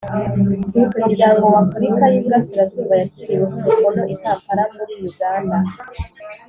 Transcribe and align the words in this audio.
muryango 1.03 1.43
wa 1.53 1.59
Afurika 1.65 2.03
y 2.11 2.15
Iburasirazuba 2.19 2.93
yashyiriweho 3.01 3.53
umukono 3.57 4.01
i 4.13 4.15
Kampala 4.21 4.63
muri 4.75 4.93
Uganda 5.09 5.57